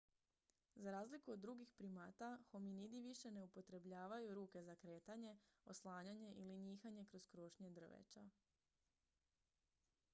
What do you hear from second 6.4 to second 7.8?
njihanje kroz krošnje